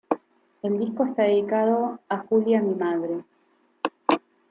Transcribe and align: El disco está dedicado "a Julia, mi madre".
El 0.63 0.79
disco 0.79 1.03
está 1.05 1.25
dedicado 1.25 1.99
"a 2.09 2.17
Julia, 2.27 2.59
mi 2.59 2.73
madre". 2.73 3.23